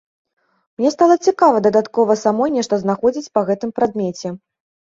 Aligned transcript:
Мне 0.81 0.89
стала 0.95 1.17
цікава 1.27 1.61
дадаткова 1.67 2.17
самой 2.23 2.55
нешта 2.57 2.81
знаходзіць 2.85 3.31
па 3.37 3.47
гэтым 3.51 3.69
прадмеце. 3.77 4.27